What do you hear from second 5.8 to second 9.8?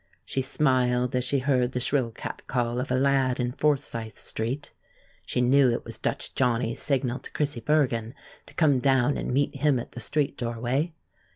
was Dutch Johnny's signal to Chrissie Bergen to come down and meet him